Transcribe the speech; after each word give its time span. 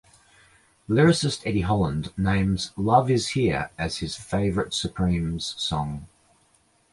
Lyricist 0.89 1.43
Eddie 1.45 1.61
Holland 1.61 2.11
names 2.17 2.71
"Love 2.75 3.11
is 3.11 3.27
Here" 3.27 3.69
as 3.77 3.97
his 3.97 4.15
favorite 4.15 4.73
Supremes 4.73 5.53
song. 5.59 6.07